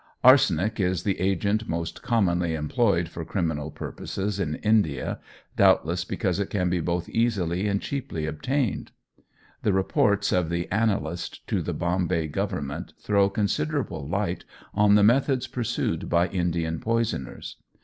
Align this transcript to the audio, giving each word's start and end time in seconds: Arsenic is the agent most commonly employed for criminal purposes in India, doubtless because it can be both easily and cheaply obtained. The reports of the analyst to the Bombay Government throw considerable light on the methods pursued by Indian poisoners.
Arsenic 0.23 0.79
is 0.79 1.03
the 1.03 1.19
agent 1.19 1.69
most 1.69 2.01
commonly 2.01 2.55
employed 2.55 3.07
for 3.07 3.23
criminal 3.23 3.69
purposes 3.69 4.39
in 4.39 4.55
India, 4.63 5.19
doubtless 5.55 6.03
because 6.05 6.39
it 6.39 6.49
can 6.49 6.71
be 6.71 6.79
both 6.79 7.07
easily 7.09 7.67
and 7.67 7.83
cheaply 7.83 8.25
obtained. 8.25 8.93
The 9.61 9.73
reports 9.73 10.31
of 10.31 10.49
the 10.49 10.67
analyst 10.71 11.45
to 11.49 11.61
the 11.61 11.75
Bombay 11.75 12.29
Government 12.29 12.93
throw 12.99 13.29
considerable 13.29 14.07
light 14.09 14.43
on 14.73 14.95
the 14.95 15.03
methods 15.03 15.45
pursued 15.45 16.09
by 16.09 16.29
Indian 16.29 16.79
poisoners. 16.79 17.57